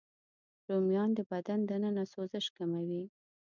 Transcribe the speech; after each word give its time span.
رومیان 0.69 1.09
د 1.15 1.19
بدن 1.31 1.59
دننه 1.69 2.03
سوزش 2.13 2.45
کموي 2.57 3.03